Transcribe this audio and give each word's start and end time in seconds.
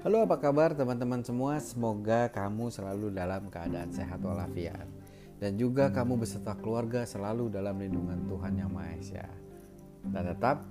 Halo 0.00 0.24
apa 0.24 0.40
kabar 0.40 0.72
teman-teman 0.72 1.20
semua? 1.20 1.60
Semoga 1.60 2.32
kamu 2.32 2.72
selalu 2.72 3.12
dalam 3.12 3.52
keadaan 3.52 3.92
sehat 3.92 4.24
walafiat. 4.24 4.88
Dan 5.36 5.60
juga 5.60 5.92
kamu 5.92 6.16
beserta 6.16 6.56
keluarga 6.56 7.04
selalu 7.04 7.52
dalam 7.52 7.76
lindungan 7.76 8.24
Tuhan 8.24 8.56
Yang 8.56 8.70
Maha 8.72 8.92
Esa 8.96 9.28
Dan 10.08 10.24
tetap 10.32 10.64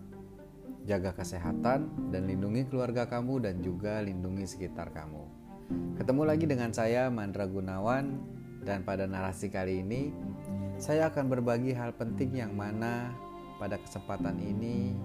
jaga 0.89 1.13
kesehatan 1.13 2.09
dan 2.09 2.25
lindungi 2.25 2.73
keluarga 2.73 3.05
kamu 3.05 3.45
dan 3.45 3.61
juga 3.61 4.01
lindungi 4.01 4.49
sekitar 4.49 4.89
kamu. 4.97 5.21
Ketemu 6.01 6.21
lagi 6.25 6.49
dengan 6.49 6.73
saya 6.73 7.13
Mandra 7.13 7.45
Gunawan. 7.45 8.17
Dan 8.65 8.81
pada 8.81 9.05
narasi 9.05 9.53
kali 9.53 9.85
ini 9.85 10.09
Saya 10.81 11.13
akan 11.13 11.29
berbagi 11.29 11.77
hal 11.77 11.93
penting 11.93 12.33
yang 12.41 12.57
mana 12.57 13.13
pada 13.61 13.77
kesempatan 13.77 14.41
ini 14.41 14.97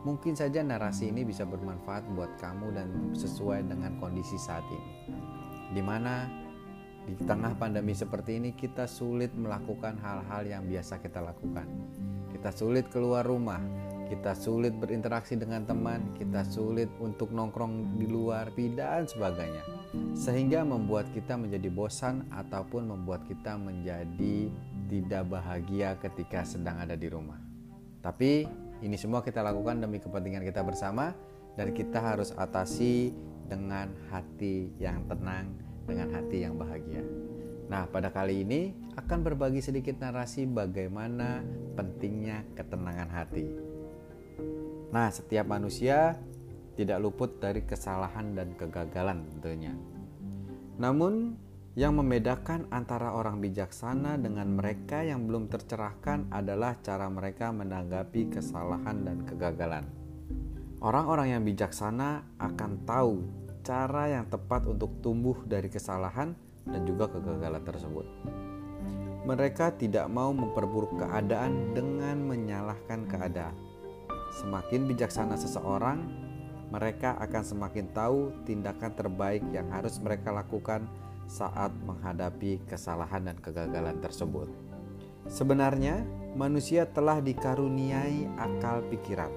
Mungkin 0.00 0.32
saja 0.32 0.64
narasi 0.64 1.12
ini 1.12 1.28
bisa 1.28 1.44
bermanfaat 1.44 2.08
buat 2.16 2.32
kamu 2.40 2.66
dan 2.72 2.88
sesuai 3.12 3.68
dengan 3.68 4.00
kondisi 4.00 4.40
saat 4.40 4.64
ini. 4.72 4.92
Di 5.76 5.82
mana 5.84 6.24
di 7.04 7.12
tengah 7.20 7.52
pandemi 7.60 7.92
seperti 7.92 8.40
ini 8.40 8.56
kita 8.56 8.88
sulit 8.88 9.32
melakukan 9.36 10.00
hal-hal 10.00 10.42
yang 10.48 10.64
biasa 10.64 11.04
kita 11.04 11.20
lakukan. 11.20 11.68
Kita 12.32 12.48
sulit 12.48 12.88
keluar 12.88 13.28
rumah, 13.28 13.60
kita 14.08 14.32
sulit 14.32 14.72
berinteraksi 14.72 15.36
dengan 15.36 15.68
teman, 15.68 16.16
kita 16.16 16.48
sulit 16.48 16.88
untuk 16.96 17.28
nongkrong 17.34 18.00
di 18.00 18.08
luar, 18.08 18.48
dan 18.56 19.04
sebagainya. 19.04 19.62
Sehingga 20.16 20.64
membuat 20.64 21.12
kita 21.12 21.36
menjadi 21.36 21.68
bosan 21.68 22.24
ataupun 22.32 22.88
membuat 22.88 23.28
kita 23.28 23.58
menjadi 23.60 24.48
tidak 24.88 25.28
bahagia 25.28 25.98
ketika 26.00 26.46
sedang 26.46 26.80
ada 26.80 26.96
di 26.96 27.10
rumah. 27.10 27.49
Tapi 28.00 28.48
ini 28.80 28.96
semua 28.96 29.20
kita 29.20 29.44
lakukan 29.44 29.80
demi 29.80 30.00
kepentingan 30.00 30.44
kita 30.44 30.64
bersama 30.64 31.12
dan 31.56 31.76
kita 31.76 32.00
harus 32.00 32.32
atasi 32.32 33.12
dengan 33.44 33.92
hati 34.08 34.72
yang 34.80 35.04
tenang, 35.04 35.52
dengan 35.84 36.08
hati 36.14 36.46
yang 36.46 36.56
bahagia. 36.56 37.04
Nah, 37.70 37.86
pada 37.86 38.10
kali 38.10 38.42
ini 38.42 38.74
akan 38.98 39.22
berbagi 39.22 39.62
sedikit 39.62 40.00
narasi 40.02 40.42
bagaimana 40.48 41.44
pentingnya 41.78 42.42
ketenangan 42.58 43.10
hati. 43.14 43.46
Nah, 44.90 45.06
setiap 45.12 45.46
manusia 45.46 46.18
tidak 46.74 46.98
luput 46.98 47.38
dari 47.38 47.62
kesalahan 47.62 48.34
dan 48.34 48.58
kegagalan 48.58 49.22
tentunya. 49.30 49.74
Namun, 50.82 51.38
yang 51.80 51.96
membedakan 51.96 52.68
antara 52.68 53.16
orang 53.16 53.40
bijaksana 53.40 54.20
dengan 54.20 54.52
mereka 54.52 55.00
yang 55.00 55.24
belum 55.24 55.48
tercerahkan 55.48 56.28
adalah 56.28 56.76
cara 56.84 57.08
mereka 57.08 57.56
menanggapi 57.56 58.36
kesalahan 58.36 59.00
dan 59.00 59.24
kegagalan. 59.24 59.88
Orang-orang 60.84 61.32
yang 61.32 61.42
bijaksana 61.48 62.36
akan 62.36 62.84
tahu 62.84 63.24
cara 63.64 64.12
yang 64.12 64.28
tepat 64.28 64.68
untuk 64.68 64.92
tumbuh 65.00 65.40
dari 65.48 65.72
kesalahan 65.72 66.36
dan 66.68 66.84
juga 66.84 67.08
kegagalan 67.08 67.64
tersebut. 67.64 68.04
Mereka 69.24 69.80
tidak 69.80 70.04
mau 70.12 70.36
memperburuk 70.36 71.00
keadaan 71.00 71.72
dengan 71.72 72.20
menyalahkan 72.28 73.08
keadaan. 73.08 73.56
Semakin 74.36 74.84
bijaksana 74.84 75.32
seseorang, 75.40 76.04
mereka 76.68 77.16
akan 77.24 77.40
semakin 77.40 77.88
tahu 77.96 78.36
tindakan 78.44 78.92
terbaik 78.92 79.40
yang 79.48 79.72
harus 79.72 79.96
mereka 79.96 80.28
lakukan 80.28 80.84
saat 81.30 81.70
menghadapi 81.86 82.66
kesalahan 82.66 83.30
dan 83.30 83.38
kegagalan 83.38 84.02
tersebut. 84.02 84.50
Sebenarnya, 85.30 86.02
manusia 86.34 86.90
telah 86.90 87.22
dikaruniai 87.22 88.26
akal 88.34 88.82
pikiran. 88.90 89.30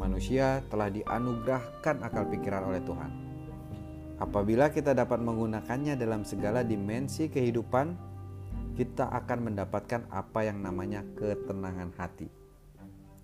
Manusia 0.00 0.64
telah 0.72 0.88
dianugerahkan 0.88 2.00
akal 2.00 2.24
pikiran 2.32 2.72
oleh 2.72 2.80
Tuhan. 2.80 3.12
Apabila 4.18 4.72
kita 4.72 4.96
dapat 4.96 5.20
menggunakannya 5.20 6.00
dalam 6.00 6.24
segala 6.24 6.64
dimensi 6.64 7.28
kehidupan, 7.28 7.92
kita 8.74 9.10
akan 9.10 9.52
mendapatkan 9.52 10.08
apa 10.08 10.48
yang 10.48 10.64
namanya 10.64 11.04
ketenangan 11.18 11.92
hati. 11.98 12.30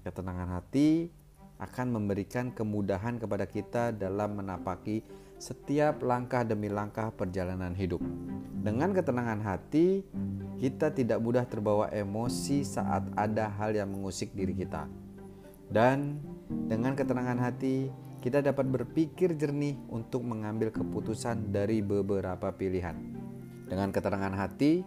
Ketenangan 0.05 0.61
hati 0.61 1.09
akan 1.56 1.95
memberikan 1.95 2.53
kemudahan 2.53 3.17
kepada 3.17 3.47
kita 3.49 3.95
dalam 3.95 4.37
menapaki 4.37 5.00
setiap 5.44 6.00
langkah 6.00 6.41
demi 6.41 6.72
langkah 6.72 7.12
perjalanan 7.12 7.77
hidup. 7.77 8.00
Dengan 8.65 8.97
ketenangan 8.97 9.44
hati, 9.44 10.00
kita 10.56 10.88
tidak 10.88 11.21
mudah 11.21 11.44
terbawa 11.44 11.93
emosi 11.93 12.65
saat 12.65 13.12
ada 13.12 13.53
hal 13.53 13.77
yang 13.77 13.93
mengusik 13.93 14.32
diri 14.32 14.56
kita. 14.56 14.88
Dan 15.69 16.16
dengan 16.49 16.97
ketenangan 16.97 17.37
hati, 17.44 17.93
kita 18.25 18.41
dapat 18.41 18.65
berpikir 18.72 19.37
jernih 19.37 19.77
untuk 19.93 20.25
mengambil 20.25 20.72
keputusan 20.72 21.53
dari 21.53 21.84
beberapa 21.84 22.49
pilihan. 22.49 22.97
Dengan 23.69 23.93
ketenangan 23.93 24.32
hati, 24.41 24.81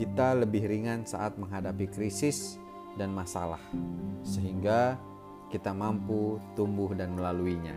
kita 0.00 0.40
lebih 0.40 0.72
ringan 0.72 1.04
saat 1.04 1.36
menghadapi 1.36 1.84
krisis 1.92 2.56
dan 2.96 3.12
masalah, 3.12 3.60
sehingga 4.24 4.96
kita 5.52 5.76
mampu 5.76 6.40
tumbuh 6.56 6.96
dan 6.96 7.12
melaluinya. 7.12 7.76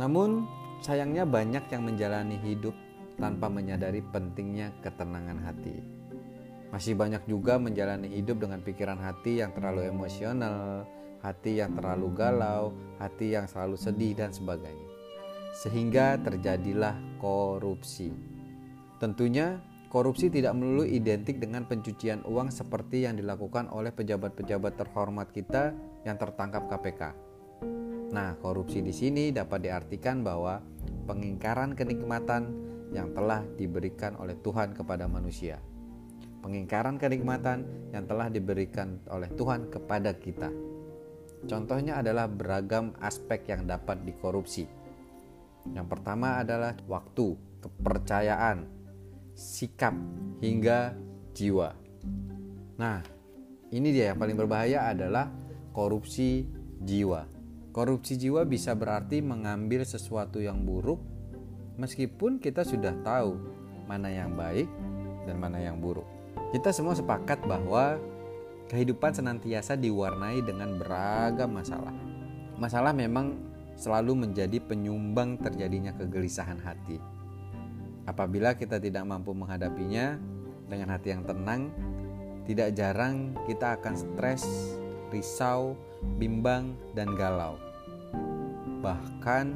Namun, 0.00 0.48
Sayangnya 0.78 1.26
banyak 1.26 1.66
yang 1.74 1.82
menjalani 1.82 2.38
hidup 2.38 2.74
tanpa 3.18 3.50
menyadari 3.50 3.98
pentingnya 4.00 4.70
ketenangan 4.78 5.42
hati. 5.42 5.74
Masih 6.70 6.94
banyak 6.94 7.26
juga 7.26 7.58
menjalani 7.58 8.06
hidup 8.12 8.44
dengan 8.44 8.62
pikiran 8.62 9.00
hati 9.00 9.42
yang 9.42 9.50
terlalu 9.56 9.90
emosional, 9.90 10.86
hati 11.24 11.58
yang 11.58 11.74
terlalu 11.74 12.14
galau, 12.14 12.76
hati 13.02 13.34
yang 13.34 13.50
selalu 13.50 13.74
sedih 13.74 14.14
dan 14.14 14.30
sebagainya. 14.30 14.88
Sehingga 15.58 16.20
terjadilah 16.22 16.94
korupsi. 17.18 18.14
Tentunya 19.02 19.58
korupsi 19.88 20.30
tidak 20.30 20.54
melulu 20.54 20.86
identik 20.86 21.40
dengan 21.40 21.66
pencucian 21.66 22.22
uang 22.22 22.52
seperti 22.52 23.08
yang 23.08 23.18
dilakukan 23.18 23.66
oleh 23.72 23.90
pejabat-pejabat 23.90 24.78
terhormat 24.78 25.32
kita 25.34 25.74
yang 26.06 26.20
tertangkap 26.20 26.68
KPK. 26.68 27.27
Nah, 28.08 28.40
korupsi 28.40 28.80
di 28.80 28.92
sini 28.92 29.28
dapat 29.28 29.68
diartikan 29.68 30.24
bahwa 30.24 30.64
pengingkaran 31.04 31.76
kenikmatan 31.76 32.48
yang 32.88 33.12
telah 33.12 33.44
diberikan 33.56 34.16
oleh 34.16 34.32
Tuhan 34.40 34.72
kepada 34.72 35.04
manusia. 35.04 35.60
Pengingkaran 36.40 36.96
kenikmatan 36.96 37.68
yang 37.92 38.08
telah 38.08 38.32
diberikan 38.32 38.96
oleh 39.12 39.28
Tuhan 39.36 39.68
kepada 39.68 40.16
kita. 40.16 40.48
Contohnya 41.44 42.00
adalah 42.00 42.26
beragam 42.26 42.96
aspek 42.98 43.52
yang 43.52 43.68
dapat 43.68 44.00
dikorupsi. 44.08 44.64
Yang 45.68 45.86
pertama 45.92 46.40
adalah 46.40 46.72
waktu, 46.88 47.36
kepercayaan, 47.60 48.64
sikap, 49.36 49.92
hingga 50.40 50.96
jiwa. 51.36 51.76
Nah, 52.80 53.04
ini 53.68 53.92
dia 53.92 54.10
yang 54.14 54.18
paling 54.18 54.38
berbahaya 54.38 54.88
adalah 54.88 55.28
korupsi 55.76 56.48
jiwa. 56.80 57.37
Korupsi 57.78 58.18
jiwa 58.18 58.42
bisa 58.42 58.74
berarti 58.74 59.22
mengambil 59.22 59.86
sesuatu 59.86 60.42
yang 60.42 60.66
buruk 60.66 60.98
meskipun 61.78 62.42
kita 62.42 62.66
sudah 62.66 62.90
tahu 63.06 63.38
mana 63.86 64.10
yang 64.10 64.34
baik 64.34 64.66
dan 65.30 65.38
mana 65.38 65.62
yang 65.62 65.78
buruk. 65.78 66.02
Kita 66.50 66.74
semua 66.74 66.98
sepakat 66.98 67.38
bahwa 67.46 68.02
kehidupan 68.66 69.14
senantiasa 69.14 69.78
diwarnai 69.78 70.42
dengan 70.42 70.74
beragam 70.74 71.54
masalah. 71.54 71.94
Masalah 72.58 72.90
memang 72.90 73.38
selalu 73.78 74.26
menjadi 74.26 74.58
penyumbang 74.58 75.38
terjadinya 75.38 75.94
kegelisahan 75.94 76.58
hati. 76.58 76.98
Apabila 78.10 78.58
kita 78.58 78.82
tidak 78.82 79.06
mampu 79.06 79.30
menghadapinya 79.38 80.18
dengan 80.66 80.98
hati 80.98 81.14
yang 81.14 81.22
tenang, 81.22 81.70
tidak 82.42 82.74
jarang 82.74 83.38
kita 83.46 83.78
akan 83.78 83.94
stres, 83.94 84.74
risau, 85.14 85.78
bimbang, 86.18 86.74
dan 86.98 87.14
galau. 87.14 87.67
Bahkan 88.78 89.46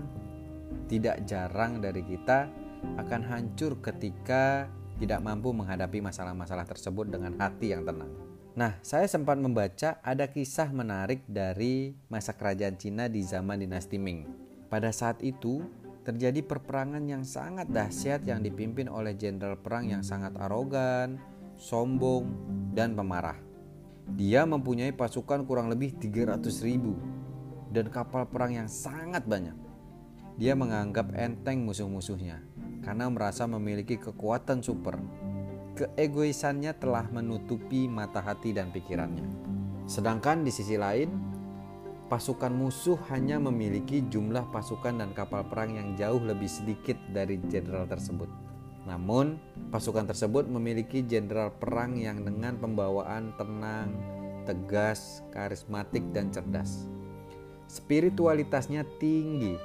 tidak 0.90 1.22
jarang 1.24 1.78
dari 1.78 2.02
kita 2.02 2.50
akan 2.98 3.22
hancur 3.22 3.78
ketika 3.78 4.66
tidak 4.98 5.22
mampu 5.22 5.50
menghadapi 5.54 6.02
masalah-masalah 6.02 6.66
tersebut 6.66 7.10
dengan 7.10 7.34
hati 7.38 7.74
yang 7.74 7.86
tenang. 7.86 8.10
Nah, 8.52 8.76
saya 8.84 9.08
sempat 9.08 9.40
membaca 9.40 9.96
ada 10.04 10.28
kisah 10.28 10.68
menarik 10.68 11.24
dari 11.24 11.96
masa 12.12 12.36
kerajaan 12.36 12.76
Cina 12.76 13.08
di 13.08 13.24
zaman 13.24 13.64
dinasti 13.64 13.96
Ming. 13.96 14.28
Pada 14.68 14.92
saat 14.92 15.24
itu, 15.24 15.64
terjadi 16.04 16.44
perperangan 16.44 17.00
yang 17.08 17.24
sangat 17.24 17.70
dahsyat 17.72 18.26
yang 18.28 18.44
dipimpin 18.44 18.92
oleh 18.92 19.16
jenderal 19.16 19.56
perang 19.56 19.88
yang 19.88 20.04
sangat 20.04 20.36
arogan, 20.36 21.16
sombong, 21.56 22.28
dan 22.76 22.92
pemarah. 22.92 23.38
Dia 24.12 24.44
mempunyai 24.44 24.92
pasukan 24.92 25.46
kurang 25.48 25.72
lebih 25.72 25.96
300 25.96 26.42
ribu 26.66 27.21
dan 27.72 27.88
kapal 27.88 28.28
perang 28.28 28.52
yang 28.52 28.68
sangat 28.68 29.24
banyak. 29.24 29.56
Dia 30.36 30.52
menganggap 30.52 31.12
enteng 31.16 31.64
musuh-musuhnya 31.64 32.40
karena 32.84 33.08
merasa 33.08 33.48
memiliki 33.48 33.96
kekuatan 33.96 34.60
super. 34.60 35.00
Keegoisannya 35.72 36.76
telah 36.76 37.08
menutupi 37.08 37.88
mata 37.88 38.20
hati 38.20 38.52
dan 38.52 38.68
pikirannya. 38.68 39.24
Sedangkan 39.88 40.44
di 40.44 40.52
sisi 40.52 40.76
lain, 40.76 41.08
pasukan 42.12 42.52
musuh 42.52 43.00
hanya 43.08 43.40
memiliki 43.40 44.04
jumlah 44.04 44.52
pasukan 44.52 45.00
dan 45.00 45.16
kapal 45.16 45.48
perang 45.48 45.80
yang 45.80 45.96
jauh 45.96 46.20
lebih 46.20 46.48
sedikit 46.48 47.00
dari 47.08 47.40
jenderal 47.48 47.88
tersebut. 47.88 48.28
Namun, 48.84 49.40
pasukan 49.72 50.04
tersebut 50.04 50.44
memiliki 50.50 51.06
jenderal 51.06 51.54
perang 51.56 51.96
yang 51.96 52.20
dengan 52.26 52.58
pembawaan 52.58 53.32
tenang, 53.40 53.94
tegas, 54.44 55.22
karismatik, 55.30 56.02
dan 56.10 56.28
cerdas. 56.34 56.84
Spiritualitasnya 57.72 58.84
tinggi. 59.00 59.56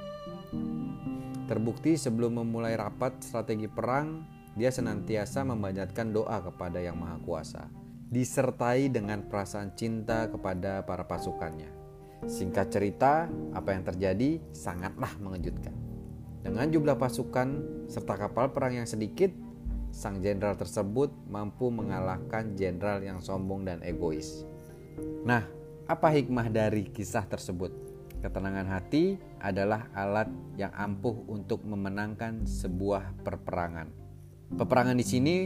Terbukti 1.44 1.92
sebelum 1.92 2.40
memulai 2.40 2.72
rapat 2.72 3.20
strategi 3.20 3.68
perang, 3.68 4.24
dia 4.56 4.72
senantiasa 4.72 5.44
memanjatkan 5.44 6.08
doa 6.16 6.40
kepada 6.40 6.80
Yang 6.80 6.96
Maha 7.04 7.20
Kuasa, 7.20 7.68
disertai 8.08 8.88
dengan 8.88 9.28
perasaan 9.28 9.76
cinta 9.76 10.24
kepada 10.24 10.88
para 10.88 11.04
pasukannya. 11.04 11.68
Singkat 12.24 12.72
cerita, 12.72 13.28
apa 13.52 13.76
yang 13.76 13.84
terjadi 13.84 14.40
sangatlah 14.56 15.12
mengejutkan. 15.20 15.76
Dengan 16.40 16.64
jumlah 16.72 16.96
pasukan 16.96 17.48
serta 17.92 18.16
kapal 18.16 18.56
perang 18.56 18.72
yang 18.72 18.88
sedikit, 18.88 19.28
sang 19.92 20.24
jenderal 20.24 20.56
tersebut 20.56 21.12
mampu 21.28 21.68
mengalahkan 21.68 22.56
jenderal 22.56 23.04
yang 23.04 23.20
sombong 23.20 23.68
dan 23.68 23.84
egois. 23.84 24.48
Nah, 25.28 25.44
apa 25.84 26.08
hikmah 26.08 26.48
dari 26.48 26.88
kisah 26.88 27.28
tersebut? 27.28 27.87
Ketenangan 28.18 28.66
hati 28.66 29.14
adalah 29.38 29.86
alat 29.94 30.26
yang 30.58 30.74
ampuh 30.74 31.26
untuk 31.30 31.62
memenangkan 31.62 32.46
sebuah 32.46 33.22
perperangan. 33.22 33.90
Peperangan 34.58 34.96
di 34.98 35.06
sini 35.06 35.36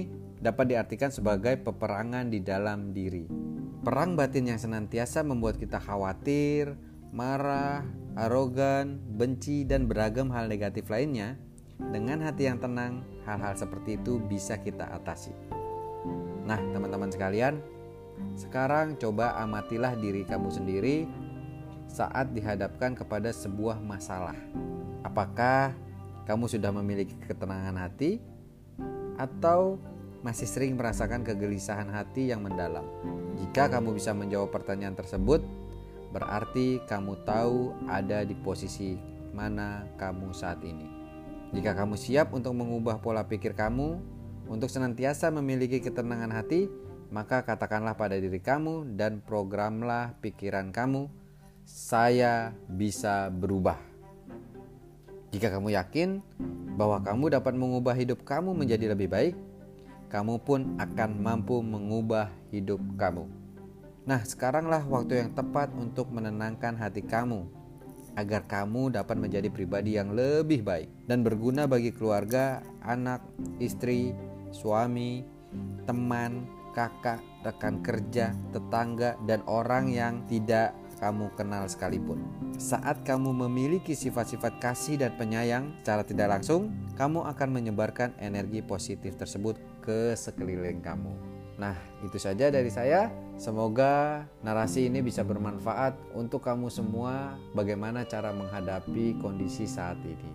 dapat 0.40 0.72
diartikan 0.72 1.12
sebagai 1.12 1.60
peperangan 1.60 2.32
di 2.32 2.40
dalam 2.40 2.94
diri 2.94 3.52
Perang 3.82 4.14
batin 4.14 4.46
yang 4.46 4.62
senantiasa 4.62 5.26
membuat 5.26 5.58
kita 5.58 5.82
khawatir, 5.82 6.78
marah, 7.10 7.82
arogan, 8.14 9.02
benci, 9.18 9.66
dan 9.66 9.90
beragam 9.90 10.30
hal 10.30 10.46
negatif 10.46 10.86
lainnya, 10.86 11.34
dengan 11.90 12.22
hati 12.22 12.46
yang 12.46 12.62
tenang, 12.62 13.02
hal-hal 13.26 13.58
seperti 13.58 13.98
itu 13.98 14.22
bisa 14.22 14.54
kita 14.62 14.86
atasi. 14.86 15.34
Nah, 16.46 16.62
teman-teman 16.70 17.10
sekalian, 17.10 17.58
sekarang 18.38 18.94
coba 19.02 19.34
amatilah 19.42 19.98
diri 19.98 20.22
kamu 20.22 20.46
sendiri 20.54 21.10
saat 21.92 22.32
dihadapkan 22.32 22.96
kepada 22.96 23.28
sebuah 23.28 23.76
masalah. 23.84 24.36
Apakah 25.04 25.76
kamu 26.24 26.48
sudah 26.48 26.72
memiliki 26.72 27.12
ketenangan 27.28 27.76
hati, 27.76 28.16
atau 29.20 29.76
masih 30.24 30.48
sering 30.48 30.72
merasakan 30.80 31.20
kegelisahan 31.20 31.92
hati 31.92 32.32
yang 32.32 32.40
mendalam? 32.40 32.88
Jika 33.36 33.68
kamu 33.68 34.00
bisa 34.00 34.16
menjawab 34.16 34.48
pertanyaan 34.48 34.96
tersebut, 34.96 35.44
berarti 36.16 36.80
kamu 36.88 37.20
tahu 37.28 37.76
ada 37.92 38.24
di 38.24 38.32
posisi 38.40 38.96
mana 39.36 39.84
kamu 40.00 40.32
saat 40.32 40.64
ini. 40.64 40.88
Jika 41.52 41.76
kamu 41.76 42.00
siap 42.00 42.32
untuk 42.32 42.56
mengubah 42.56 43.04
pola 43.04 43.28
pikir 43.28 43.52
kamu, 43.52 44.00
untuk 44.48 44.72
senantiasa 44.72 45.28
memiliki 45.28 45.84
ketenangan 45.84 46.32
hati, 46.32 46.68
maka 47.12 47.44
katakanlah 47.44 47.92
pada 47.92 48.16
diri 48.16 48.40
kamu 48.40 48.96
dan 48.96 49.20
programlah 49.20 50.16
pikiran 50.24 50.72
kamu, 50.72 51.12
"Saya 51.66 52.54
bisa 52.70 53.30
berubah." 53.30 53.78
Jika 55.32 55.48
kamu 55.48 55.72
yakin 55.72 56.20
bahwa 56.76 57.00
kamu 57.00 57.40
dapat 57.40 57.56
mengubah 57.56 57.96
hidup 57.96 58.20
kamu 58.26 58.52
menjadi 58.52 58.92
lebih 58.92 59.08
baik, 59.08 59.34
kamu 60.12 60.36
pun 60.44 60.76
akan 60.76 61.10
mampu 61.24 61.64
mengubah 61.64 62.28
hidup 62.52 62.80
kamu. 63.00 63.24
Nah, 64.04 64.20
sekaranglah 64.26 64.84
waktu 64.84 65.24
yang 65.24 65.30
tepat 65.32 65.72
untuk 65.72 66.12
menenangkan 66.12 66.76
hati 66.76 67.00
kamu 67.00 67.48
agar 68.12 68.44
kamu 68.44 68.92
dapat 68.92 69.16
menjadi 69.16 69.48
pribadi 69.48 69.96
yang 69.96 70.12
lebih 70.12 70.60
baik 70.60 70.90
dan 71.08 71.24
berguna 71.24 71.64
bagi 71.64 71.94
keluarga, 71.96 72.60
anak, 72.84 73.24
istri, 73.56 74.12
suami, 74.52 75.24
teman, 75.88 76.44
kakak, 76.76 77.24
rekan 77.40 77.80
kerja, 77.80 78.36
tetangga, 78.52 79.16
dan 79.24 79.40
orang 79.48 79.88
yang 79.88 80.20
tidak 80.28 80.76
kamu 81.02 81.34
kenal 81.34 81.66
sekalipun. 81.66 82.22
Saat 82.54 83.02
kamu 83.02 83.34
memiliki 83.34 83.98
sifat-sifat 83.98 84.62
kasih 84.62 85.02
dan 85.02 85.18
penyayang 85.18 85.74
secara 85.82 86.06
tidak 86.06 86.38
langsung, 86.38 86.70
kamu 86.94 87.26
akan 87.26 87.48
menyebarkan 87.50 88.14
energi 88.22 88.62
positif 88.62 89.18
tersebut 89.18 89.58
ke 89.82 90.14
sekeliling 90.14 90.78
kamu. 90.78 91.10
Nah, 91.58 91.74
itu 92.06 92.16
saja 92.22 92.48
dari 92.54 92.70
saya. 92.70 93.10
Semoga 93.34 94.22
narasi 94.46 94.86
ini 94.86 95.02
bisa 95.02 95.26
bermanfaat 95.26 95.98
untuk 96.14 96.46
kamu 96.46 96.70
semua 96.70 97.34
bagaimana 97.58 98.06
cara 98.06 98.30
menghadapi 98.30 99.18
kondisi 99.18 99.66
saat 99.66 99.98
ini. 100.06 100.30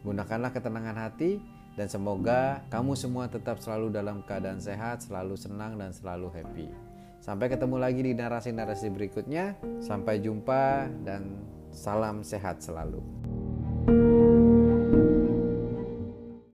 Gunakanlah 0.00 0.56
ketenangan 0.56 0.96
hati 0.96 1.36
dan 1.76 1.86
semoga 1.86 2.64
kamu 2.72 2.96
semua 2.96 3.28
tetap 3.28 3.60
selalu 3.60 3.92
dalam 3.92 4.24
keadaan 4.24 4.58
sehat, 4.58 5.04
selalu 5.04 5.36
senang 5.36 5.76
dan 5.76 5.92
selalu 5.92 6.32
happy. 6.32 6.87
Sampai 7.28 7.52
ketemu 7.52 7.76
lagi 7.76 8.00
di 8.00 8.16
narasi-narasi 8.16 8.88
berikutnya. 8.88 9.52
Sampai 9.84 10.16
jumpa 10.16 10.88
dan 11.04 11.44
salam 11.68 12.24
sehat 12.24 12.64
selalu. 12.64 13.04